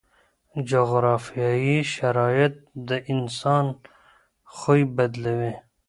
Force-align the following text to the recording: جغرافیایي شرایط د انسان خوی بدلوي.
جغرافیایي 0.69 1.77
شرایط 1.95 2.53
د 2.87 2.89
انسان 3.13 3.65
خوی 4.55 4.81
بدلوي. 4.95 5.53